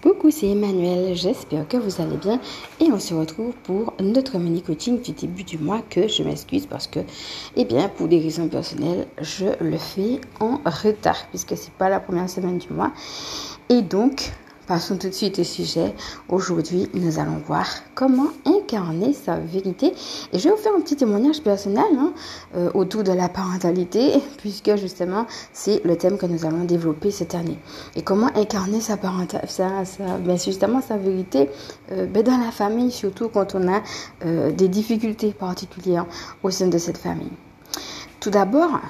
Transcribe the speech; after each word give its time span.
Coucou, 0.00 0.30
c'est 0.30 0.46
Emmanuel, 0.46 1.16
j'espère 1.16 1.66
que 1.66 1.76
vous 1.76 2.00
allez 2.00 2.16
bien 2.18 2.40
et 2.78 2.84
on 2.92 3.00
se 3.00 3.14
retrouve 3.14 3.52
pour 3.64 3.94
notre 3.98 4.38
mini 4.38 4.62
coaching 4.62 5.02
du 5.02 5.10
début 5.10 5.42
du 5.42 5.58
mois 5.58 5.82
que 5.90 6.06
je 6.06 6.22
m'excuse 6.22 6.66
parce 6.66 6.86
que, 6.86 7.00
eh 7.56 7.64
bien, 7.64 7.88
pour 7.88 8.06
des 8.06 8.20
raisons 8.20 8.46
personnelles, 8.46 9.08
je 9.20 9.46
le 9.60 9.76
fais 9.76 10.20
en 10.38 10.60
retard 10.64 11.26
puisque 11.30 11.56
c'est 11.56 11.72
pas 11.72 11.88
la 11.88 11.98
première 11.98 12.30
semaine 12.30 12.58
du 12.58 12.72
mois 12.72 12.92
et 13.68 13.82
donc 13.82 14.30
Passons 14.68 14.98
tout 14.98 15.08
de 15.08 15.14
suite 15.14 15.38
au 15.38 15.44
sujet. 15.44 15.94
Aujourd'hui, 16.28 16.90
nous 16.92 17.18
allons 17.18 17.38
voir 17.38 17.66
comment 17.94 18.28
incarner 18.68 19.14
sa 19.14 19.38
vérité. 19.38 19.94
Et 20.32 20.38
je 20.38 20.44
vais 20.44 20.54
vous 20.54 20.60
faire 20.60 20.74
un 20.76 20.80
petit 20.80 20.96
témoignage 20.96 21.40
personnel 21.40 21.84
hein, 21.96 22.12
euh, 22.54 22.70
autour 22.74 23.02
de 23.02 23.12
la 23.12 23.28
parentalité, 23.28 24.12
puisque 24.38 24.76
justement, 24.76 25.26
c'est 25.52 25.82
le 25.84 25.96
thème 25.96 26.18
que 26.18 26.26
nous 26.26 26.44
allons 26.44 26.64
développer 26.64 27.10
cette 27.10 27.34
année. 27.34 27.58
Et 27.96 28.02
comment 28.02 28.28
incarner 28.36 28.80
sa 28.80 28.96
parentalité, 28.96 29.48
sa, 29.48 29.84
ben, 30.18 30.38
justement 30.38 30.82
sa 30.82 30.96
vérité 30.96 31.48
euh, 31.92 32.06
ben, 32.06 32.22
dans 32.22 32.38
la 32.38 32.50
famille, 32.50 32.90
surtout 32.90 33.28
quand 33.28 33.54
on 33.54 33.72
a 33.72 33.82
euh, 34.24 34.52
des 34.52 34.68
difficultés 34.68 35.32
particulières 35.32 36.06
au 36.42 36.50
sein 36.50 36.66
de 36.66 36.78
cette 36.78 36.98
famille. 36.98 37.32
Tout 38.20 38.30
d'abord, 38.30 38.80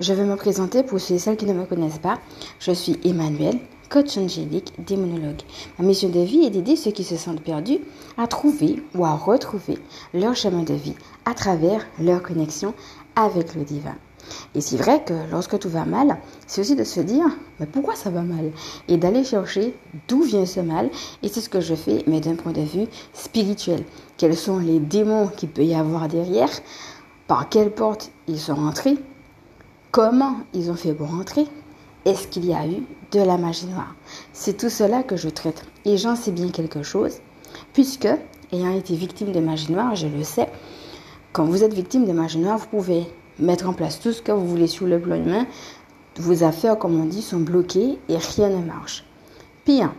je 0.00 0.12
vais 0.12 0.24
me 0.24 0.36
présenter 0.36 0.82
pour 0.82 1.00
ceux 1.00 1.14
et 1.14 1.18
celles 1.18 1.36
qui 1.36 1.46
ne 1.46 1.54
me 1.54 1.64
connaissent 1.64 1.98
pas. 1.98 2.18
Je 2.60 2.72
suis 2.72 2.98
Emmanuel, 3.04 3.58
coach 3.94 4.18
angélique, 4.18 4.72
démonologue. 4.84 5.42
Ma 5.78 5.84
mission 5.84 6.08
de 6.08 6.18
vie 6.18 6.44
est 6.44 6.50
d'aider 6.50 6.74
ceux 6.74 6.90
qui 6.90 7.04
se 7.04 7.16
sentent 7.16 7.40
perdus 7.40 7.78
à 8.18 8.26
trouver 8.26 8.82
ou 8.96 9.04
à 9.04 9.14
retrouver 9.14 9.78
leur 10.12 10.34
chemin 10.34 10.64
de 10.64 10.74
vie 10.74 10.96
à 11.26 11.32
travers 11.32 11.86
leur 12.00 12.20
connexion 12.20 12.74
avec 13.14 13.54
le 13.54 13.62
divin. 13.62 13.94
Et 14.56 14.60
c'est 14.60 14.78
vrai 14.78 15.04
que 15.04 15.14
lorsque 15.30 15.60
tout 15.60 15.68
va 15.68 15.84
mal, 15.84 16.18
c'est 16.48 16.60
aussi 16.60 16.74
de 16.74 16.82
se 16.82 16.98
dire, 16.98 17.26
mais 17.60 17.66
pourquoi 17.66 17.94
ça 17.94 18.10
va 18.10 18.22
mal? 18.22 18.50
Et 18.88 18.96
d'aller 18.96 19.22
chercher 19.22 19.76
d'où 20.08 20.22
vient 20.22 20.44
ce 20.44 20.58
mal. 20.58 20.90
Et 21.22 21.28
c'est 21.28 21.40
ce 21.40 21.48
que 21.48 21.60
je 21.60 21.76
fais, 21.76 22.02
mais 22.08 22.18
d'un 22.18 22.34
point 22.34 22.50
de 22.50 22.62
vue 22.62 22.88
spirituel. 23.12 23.84
Quels 24.16 24.36
sont 24.36 24.58
les 24.58 24.80
démons 24.80 25.28
qu'il 25.28 25.50
peut 25.50 25.64
y 25.64 25.76
avoir 25.76 26.08
derrière? 26.08 26.50
Par 27.28 27.48
quelle 27.48 27.70
porte 27.70 28.10
ils 28.26 28.40
sont 28.40 28.56
rentrés 28.56 28.96
Comment 29.92 30.38
ils 30.52 30.68
ont 30.72 30.74
fait 30.74 30.94
pour 30.94 31.10
rentrer 31.10 31.46
est-ce 32.04 32.28
qu'il 32.28 32.44
y 32.44 32.54
a 32.54 32.66
eu 32.66 32.82
de 33.12 33.20
la 33.20 33.38
magie 33.38 33.66
noire 33.66 33.94
C'est 34.32 34.56
tout 34.56 34.68
cela 34.68 35.02
que 35.02 35.16
je 35.16 35.28
traite. 35.28 35.64
Et 35.84 35.96
j'en 35.96 36.16
sais 36.16 36.32
bien 36.32 36.50
quelque 36.50 36.82
chose, 36.82 37.18
puisque, 37.72 38.08
ayant 38.52 38.76
été 38.76 38.94
victime 38.94 39.32
de 39.32 39.40
magie 39.40 39.72
noire, 39.72 39.94
je 39.94 40.06
le 40.06 40.22
sais, 40.22 40.48
quand 41.32 41.44
vous 41.44 41.64
êtes 41.64 41.74
victime 41.74 42.06
de 42.06 42.12
magie 42.12 42.38
noire, 42.38 42.58
vous 42.58 42.66
pouvez 42.66 43.06
mettre 43.38 43.68
en 43.68 43.72
place 43.72 44.00
tout 44.00 44.12
ce 44.12 44.22
que 44.22 44.32
vous 44.32 44.46
voulez 44.46 44.66
sur 44.66 44.86
le 44.86 45.00
plan 45.00 45.16
humain. 45.16 45.46
Vos 46.16 46.44
affaires, 46.44 46.78
comme 46.78 47.00
on 47.00 47.06
dit, 47.06 47.22
sont 47.22 47.40
bloquées 47.40 47.98
et 48.08 48.16
rien 48.16 48.50
ne 48.50 48.64
marche. 48.64 49.04
Pire, 49.64 49.92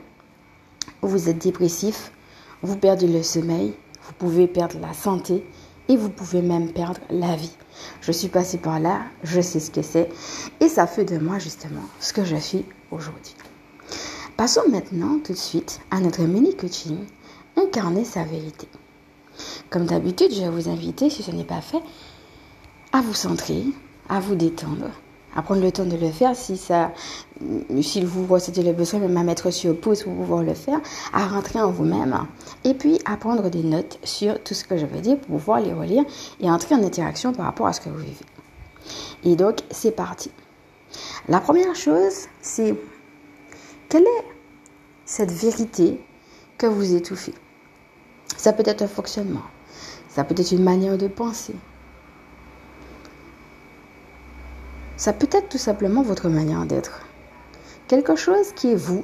vous 1.02 1.28
êtes 1.30 1.40
dépressif, 1.40 2.12
vous 2.62 2.78
perdez 2.78 3.08
le 3.08 3.24
sommeil, 3.24 3.74
vous 4.04 4.14
pouvez 4.14 4.48
perdre 4.48 4.80
la 4.80 4.94
santé 4.94 5.46
et 5.88 5.98
vous 5.98 6.10
pouvez 6.10 6.42
même 6.42 6.72
perdre 6.72 7.00
la 7.10 7.36
vie. 7.36 7.56
Je 8.02 8.12
suis 8.12 8.30
passée 8.30 8.58
par 8.58 8.80
là, 8.80 9.02
je 9.24 9.42
sais 9.42 9.60
ce 9.60 9.72
que 9.72 9.82
c'est 9.82 10.10
et 10.60 10.68
ça 10.68 10.88
fait 10.88 11.06
de 11.06 11.18
moi 11.18 11.40
justement 11.40 11.84
ce 12.00 12.14
que 12.14 12.26
je 12.26 12.36
suis 12.36 12.66
aujourd'hui. 12.92 13.36
Passons 14.38 14.68
maintenant 14.70 15.20
tout 15.24 15.34
de 15.34 15.38
suite 15.38 15.80
à 15.92 16.00
notre 16.00 16.24
mini 16.24 16.56
coaching 16.56 16.98
Incarner 17.58 18.04
sa 18.04 18.24
vérité. 18.24 18.68
Comme 19.70 19.86
d'habitude, 19.86 20.34
je 20.34 20.42
vais 20.42 20.50
vous 20.50 20.68
inviter, 20.68 21.10
si 21.10 21.24
ce 21.24 21.32
n'est 21.32 21.46
pas 21.46 21.62
fait, 21.62 21.82
à 22.92 23.02
vous 23.02 23.14
centrer, 23.14 23.64
à 24.10 24.20
vous 24.20 24.36
détendre, 24.36 24.90
à 25.36 25.42
prendre 25.42 25.62
le 25.62 25.72
temps 25.72 25.86
de 25.86 25.98
le 25.98 26.10
faire 26.12 26.36
si 26.36 26.58
ça, 26.58 26.92
s'il 27.82 28.06
vous 28.06 28.26
ressentez 28.26 28.64
le 28.64 28.74
besoin, 28.74 29.00
même 29.00 29.18
à 29.18 29.24
mettre 29.24 29.52
sur 29.52 29.80
pause 29.80 30.04
pour 30.04 30.14
pouvoir 30.14 30.44
le 30.44 30.54
faire, 30.54 30.80
à 31.14 31.28
rentrer 31.28 31.60
en 31.60 31.70
vous-même 31.72 32.26
et 32.64 32.74
puis 32.74 33.00
à 33.06 33.18
prendre 33.18 33.50
des 33.50 33.64
notes 33.64 34.00
sur 34.04 34.42
tout 34.44 34.54
ce 34.54 34.64
que 34.64 34.78
je 34.78 34.86
vais 34.86 35.02
dire 35.02 35.18
pour 35.20 35.38
pouvoir 35.38 35.60
les 35.60 35.74
relire 35.74 36.04
et 36.40 36.50
entrer 36.50 36.76
en 36.76 36.84
interaction 36.84 37.34
par 37.34 37.46
rapport 37.46 37.68
à 37.68 37.74
ce 37.74 37.82
que 37.82 37.90
vous 37.90 37.98
vivez. 37.98 38.26
Et 39.24 39.36
donc, 39.36 39.60
c'est 39.72 39.92
parti. 39.92 40.32
La 41.28 41.40
première 41.42 41.76
chose, 41.76 42.28
c'est 42.42 42.76
quelle 43.90 44.04
est 44.04 44.26
cette 45.06 45.32
vérité 45.32 46.02
que 46.58 46.68
vous 46.68 46.96
étouffez? 46.96 47.34
Ça 48.38 48.54
peut 48.54 48.64
être 48.66 48.82
un 48.82 48.88
fonctionnement, 48.88 49.44
ça 50.10 50.24
peut 50.24 50.36
être 50.38 50.52
une 50.52 50.64
manière 50.64 50.98
de 50.98 51.08
penser, 51.08 51.56
Ça 54.98 55.14
peut 55.14 55.30
être 55.32 55.50
tout 55.50 55.58
simplement 55.58 56.02
votre 56.02 56.30
manière 56.30 56.66
d'être. 56.66 57.02
Quelque 57.88 58.16
chose 58.16 58.54
qui 58.54 58.72
est 58.72 58.76
vous, 58.76 59.04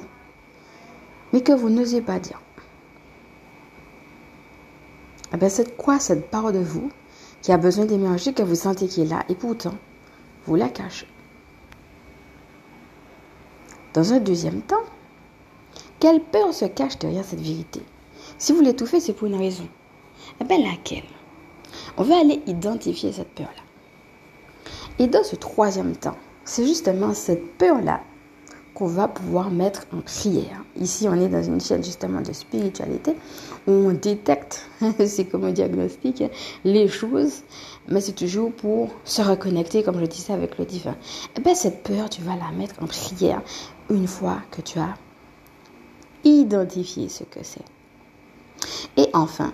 mais 1.32 1.42
que 1.42 1.52
vous 1.52 1.70
n'osez 1.70 2.00
pas 2.00 2.18
dire. 2.18 2.40
Eh 5.32 5.36
bien, 5.36 5.48
c'est 5.48 5.76
quoi 5.76 5.98
cette 5.98 6.30
part 6.30 6.52
de 6.52 6.58
vous 6.58 6.90
qui 7.40 7.52
a 7.52 7.58
besoin 7.58 7.84
d'émerger, 7.84 8.32
que 8.32 8.42
vous 8.42 8.54
sentez 8.54 8.86
qui 8.86 9.02
est 9.02 9.06
là, 9.06 9.24
et 9.28 9.34
pourtant, 9.34 9.74
vous 10.46 10.56
la 10.56 10.68
cachez? 10.68 11.06
Dans 13.94 14.12
un 14.12 14.20
deuxième 14.20 14.62
temps, 14.62 14.84
quelle 16.00 16.22
peur 16.22 16.52
se 16.52 16.64
cache 16.64 16.98
derrière 16.98 17.24
cette 17.24 17.40
vérité? 17.40 17.82
Si 18.38 18.52
vous 18.52 18.60
l'étouffez, 18.60 19.00
c'est 19.00 19.12
pour 19.12 19.28
une 19.28 19.36
raison. 19.36 19.68
Eh 20.40 20.44
bien, 20.44 20.58
laquelle? 20.58 21.04
On 21.96 22.02
va 22.02 22.18
aller 22.20 22.42
identifier 22.46 23.12
cette 23.12 23.34
peur-là. 23.34 23.62
Et 24.98 25.06
dans 25.06 25.24
ce 25.24 25.36
troisième 25.36 25.96
temps, 25.96 26.16
c'est 26.44 26.66
justement 26.66 27.14
cette 27.14 27.56
peur-là 27.56 28.00
qu'on 28.74 28.86
va 28.86 29.08
pouvoir 29.08 29.50
mettre 29.50 29.86
en 29.92 30.00
prière. 30.00 30.64
Ici, 30.80 31.06
on 31.08 31.14
est 31.14 31.28
dans 31.28 31.42
une 31.42 31.60
chaîne 31.60 31.84
justement 31.84 32.20
de 32.20 32.32
spiritualité 32.32 33.14
où 33.66 33.70
on 33.70 33.92
détecte, 33.92 34.66
c'est 35.06 35.26
comme 35.26 35.44
un 35.44 35.52
diagnostic, 35.52 36.24
les 36.64 36.88
choses, 36.88 37.42
mais 37.88 38.00
c'est 38.00 38.12
toujours 38.12 38.52
pour 38.52 38.88
se 39.04 39.20
reconnecter, 39.22 39.82
comme 39.82 40.00
je 40.00 40.06
disais, 40.06 40.32
avec 40.32 40.58
le 40.58 40.64
divin. 40.64 40.92
Et 40.92 41.38
eh 41.38 41.40
bien, 41.40 41.54
cette 41.54 41.82
peur, 41.82 42.08
tu 42.08 42.22
vas 42.22 42.36
la 42.36 42.50
mettre 42.56 42.82
en 42.82 42.86
prière 42.86 43.42
une 43.90 44.06
fois 44.06 44.38
que 44.50 44.62
tu 44.62 44.78
as 44.78 44.94
identifié 46.24 47.08
ce 47.08 47.24
que 47.24 47.40
c'est. 47.42 47.64
Et 48.96 49.08
enfin, 49.12 49.52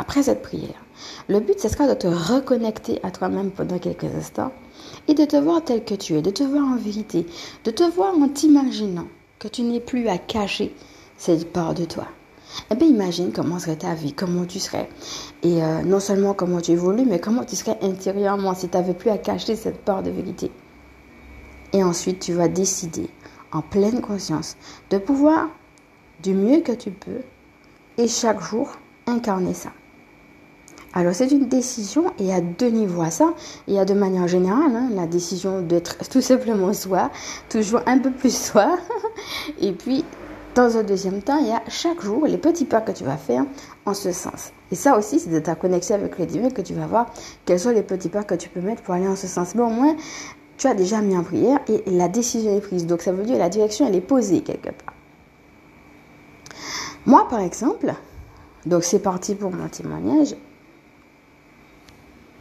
après 0.00 0.22
cette 0.22 0.42
prière, 0.42 0.84
le 1.28 1.40
but, 1.40 1.58
ce 1.58 1.68
sera 1.68 1.88
de 1.88 1.94
te 1.94 2.06
reconnecter 2.06 3.00
à 3.02 3.10
toi-même 3.10 3.50
pendant 3.50 3.80
quelques 3.80 4.04
instants 4.04 4.52
et 5.08 5.14
de 5.14 5.24
te 5.24 5.36
voir 5.36 5.62
tel 5.64 5.84
que 5.84 5.96
tu 5.96 6.14
es, 6.14 6.22
de 6.22 6.30
te 6.30 6.44
voir 6.44 6.64
en 6.64 6.76
vérité, 6.76 7.26
de 7.64 7.70
te 7.72 7.82
voir 7.82 8.14
en 8.16 8.28
t'imaginant 8.28 9.08
que 9.40 9.48
tu 9.48 9.62
n'es 9.62 9.80
plus 9.80 10.08
à 10.08 10.16
cacher 10.16 10.72
cette 11.16 11.52
part 11.52 11.74
de 11.74 11.84
toi. 11.84 12.06
Eh 12.70 12.76
bien, 12.76 12.86
imagine 12.86 13.32
comment 13.32 13.58
serait 13.58 13.76
ta 13.76 13.94
vie, 13.94 14.12
comment 14.12 14.44
tu 14.44 14.60
serais. 14.60 14.88
Et 15.42 15.62
euh, 15.62 15.82
non 15.82 15.98
seulement 15.98 16.32
comment 16.32 16.60
tu 16.60 16.70
évolues, 16.70 17.04
mais 17.04 17.18
comment 17.18 17.44
tu 17.44 17.56
serais 17.56 17.78
intérieurement 17.82 18.54
si 18.54 18.68
tu 18.68 18.76
n'avais 18.76 18.94
plus 18.94 19.10
à 19.10 19.18
cacher 19.18 19.56
cette 19.56 19.84
part 19.84 20.04
de 20.04 20.10
vérité. 20.10 20.52
Et 21.72 21.82
ensuite, 21.82 22.20
tu 22.20 22.32
vas 22.32 22.48
décider, 22.48 23.10
en 23.52 23.62
pleine 23.62 24.00
conscience, 24.00 24.56
de 24.90 24.98
pouvoir, 24.98 25.48
du 26.22 26.34
mieux 26.34 26.60
que 26.60 26.72
tu 26.72 26.92
peux, 26.92 27.20
et 27.98 28.08
chaque 28.08 28.40
jour, 28.40 28.70
incarner 29.06 29.54
ça. 29.54 29.70
Alors 30.94 31.14
c'est 31.14 31.30
une 31.30 31.48
décision 31.48 32.08
et 32.18 32.24
il 32.24 32.30
a 32.32 32.40
deux 32.40 32.70
niveaux 32.70 33.02
à 33.02 33.10
ça. 33.10 33.34
Il 33.66 33.74
y 33.74 33.78
a 33.78 33.84
de 33.84 33.94
manière 33.94 34.26
générale 34.26 34.74
hein, 34.74 34.88
la 34.94 35.06
décision 35.06 35.60
d'être 35.62 36.08
tout 36.10 36.20
simplement 36.20 36.72
soi, 36.72 37.10
toujours 37.48 37.80
un 37.86 37.98
peu 37.98 38.10
plus 38.10 38.34
soi. 38.34 38.78
et 39.60 39.72
puis 39.72 40.04
dans 40.54 40.76
un 40.76 40.82
deuxième 40.82 41.22
temps, 41.22 41.38
il 41.38 41.48
y 41.48 41.52
a 41.52 41.62
chaque 41.68 42.00
jour 42.00 42.26
les 42.26 42.38
petits 42.38 42.64
pas 42.64 42.80
que 42.80 42.92
tu 42.92 43.04
vas 43.04 43.16
faire 43.16 43.44
en 43.84 43.94
ce 43.94 44.12
sens. 44.12 44.50
Et 44.72 44.74
ça 44.74 44.98
aussi, 44.98 45.20
c'est 45.20 45.30
de 45.30 45.38
ta 45.38 45.54
connexion 45.54 45.94
avec 45.94 46.18
le 46.18 46.26
divin 46.26 46.50
que 46.50 46.62
tu 46.62 46.74
vas 46.74 46.86
voir 46.86 47.06
quels 47.44 47.60
sont 47.60 47.70
les 47.70 47.82
petits 47.82 48.08
pas 48.08 48.24
que 48.24 48.34
tu 48.34 48.48
peux 48.48 48.60
mettre 48.60 48.82
pour 48.82 48.94
aller 48.94 49.06
en 49.06 49.16
ce 49.16 49.26
sens. 49.26 49.54
Mais 49.54 49.62
au 49.62 49.68
moins, 49.68 49.94
tu 50.56 50.66
as 50.66 50.74
déjà 50.74 51.00
mis 51.00 51.16
en 51.16 51.22
prière 51.22 51.60
et 51.68 51.82
la 51.86 52.08
décision 52.08 52.56
est 52.56 52.60
prise. 52.60 52.86
Donc 52.86 53.02
ça 53.02 53.12
veut 53.12 53.24
dire 53.24 53.38
la 53.38 53.50
direction, 53.50 53.86
elle 53.86 53.94
est 53.94 54.00
posée 54.00 54.40
quelque 54.40 54.70
part. 54.70 54.94
Moi, 57.06 57.26
par 57.28 57.40
exemple, 57.40 57.94
donc 58.66 58.84
c'est 58.84 58.98
parti 58.98 59.34
pour 59.34 59.50
mon 59.52 59.68
témoignage. 59.68 60.34